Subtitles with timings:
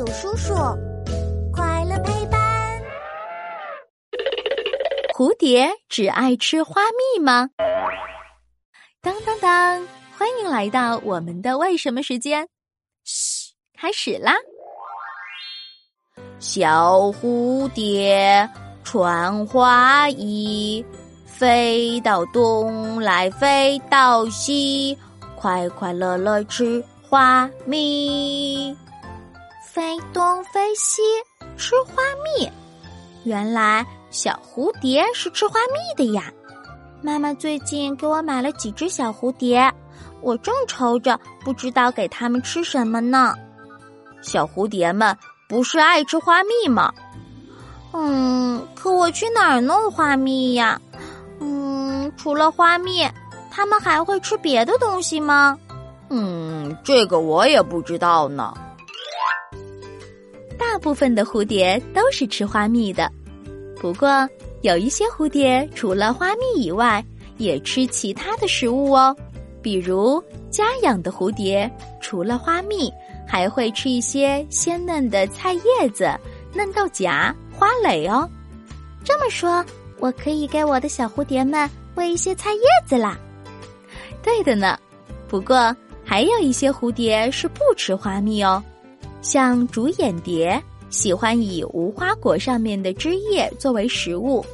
[0.00, 0.54] 有叔叔，
[1.52, 2.82] 快乐陪伴。
[5.14, 7.50] 蝴蝶只爱吃花蜜吗？
[9.02, 9.86] 当当当！
[10.16, 12.48] 欢迎来到我们的为什么时间。
[13.04, 14.32] 嘘，开始啦！
[16.38, 18.48] 小蝴蝶
[18.82, 20.82] 穿花衣，
[21.26, 24.96] 飞到东来飞到西，
[25.36, 28.74] 快快乐乐吃花蜜。
[30.74, 31.02] 西
[31.56, 32.50] 吃花蜜，
[33.24, 36.32] 原来小蝴蝶是吃花蜜的呀！
[37.02, 39.72] 妈妈最近给我买了几只小蝴蝶，
[40.20, 43.34] 我正愁着不知道给它们吃什么呢。
[44.22, 45.16] 小蝴蝶们
[45.48, 46.92] 不是爱吃花蜜吗？
[47.92, 50.80] 嗯，可我去哪儿弄花蜜呀？
[51.40, 53.08] 嗯，除了花蜜，
[53.50, 55.58] 它们还会吃别的东西吗？
[56.10, 58.52] 嗯，这个我也不知道呢。
[60.80, 63.10] 部分的蝴蝶都是吃花蜜的，
[63.80, 64.28] 不过
[64.62, 67.04] 有一些蝴蝶除了花蜜以外，
[67.38, 69.14] 也吃其他的食物哦。
[69.62, 72.90] 比如家养的蝴蝶，除了花蜜，
[73.26, 76.10] 还会吃一些鲜嫩的菜叶子、
[76.54, 78.28] 嫩豆荚、花蕾哦。
[79.04, 79.64] 这么说，
[79.98, 83.18] 我可以给我的小蝴蝶们喂一些菜叶子啦。
[84.22, 84.78] 对的呢，
[85.28, 88.62] 不过还有一些蝴蝶是不吃花蜜哦。
[89.22, 94.44] 像竹眼蝶喜欢以无花果上面的枝叶作为食物，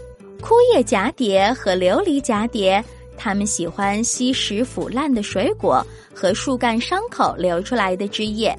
[0.41, 2.85] 枯叶蛱蝶和琉璃蛱蝶，
[3.17, 8.55] 它们喜欢吸食腐烂的水果和树干伤口流出来的汁液，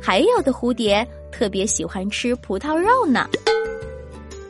[0.00, 3.28] 还有的蝴蝶特别喜欢吃葡萄肉呢。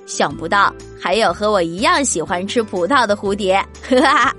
[0.06, 3.55] 想不到还有和我一样喜欢吃葡萄的蝴蝶，
[3.89, 4.34] 呵哈！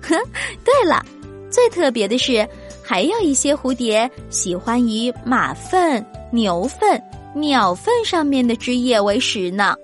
[0.00, 0.16] 哼，
[0.64, 1.04] 对了，
[1.50, 2.48] 最特别的是。
[2.92, 7.02] 还有一些蝴蝶喜欢以马粪、牛粪、
[7.34, 9.74] 鸟粪上面的汁液为食呢。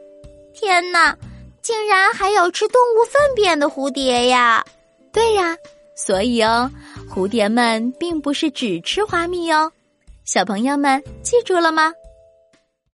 [0.53, 1.17] 天哪，
[1.63, 4.63] 竟然还有吃动物粪便的蝴蝶呀！
[5.11, 5.57] 对呀，
[5.97, 6.71] 所以哦，
[7.11, 9.73] 蝴蝶们并不是只吃花蜜哦。
[10.27, 11.91] 小朋友们记住了吗？